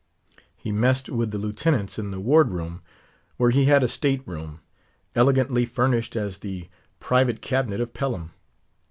He 0.57 0.71
messed 0.71 1.09
with 1.09 1.29
the 1.29 1.37
Lieutenants 1.37 1.99
in 1.99 2.09
the 2.09 2.19
Ward 2.19 2.49
room, 2.49 2.81
where 3.37 3.51
he 3.51 3.65
had 3.65 3.83
a 3.83 3.87
state 3.87 4.27
room, 4.27 4.59
elegantly 5.13 5.63
furnished 5.63 6.15
as 6.15 6.39
the 6.39 6.69
private 6.99 7.39
cabinet 7.39 7.79
of 7.79 7.93
Pelham. 7.93 8.31